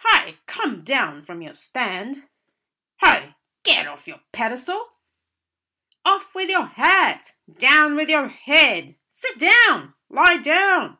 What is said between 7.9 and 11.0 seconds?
with your head!" "Sit down!" "Lie down!"